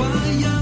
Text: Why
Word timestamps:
Why 0.00 0.59